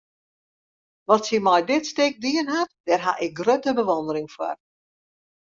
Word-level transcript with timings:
Wat 1.07 1.25
sy 1.29 1.37
mei 1.47 1.61
dit 1.71 1.83
stik 1.91 2.15
dien 2.23 2.47
hat, 2.55 2.71
dêr 2.85 3.03
haw 3.05 3.17
ik 3.25 3.37
grutte 3.39 3.71
bewûndering 3.77 4.29
foar. 4.35 4.57